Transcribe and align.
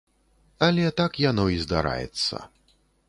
Але 0.67 0.85
так 1.01 1.11
яно 1.25 1.45
і 1.57 1.59
здараецца. 1.67 2.43